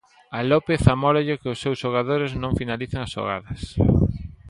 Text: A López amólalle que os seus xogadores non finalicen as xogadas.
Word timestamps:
A 0.37 0.39
López 0.51 0.81
amólalle 0.93 1.39
que 1.41 1.51
os 1.53 1.61
seus 1.63 1.77
xogadores 1.83 2.31
non 2.41 2.57
finalicen 2.59 2.99
as 3.01 3.11
xogadas. 3.15 3.61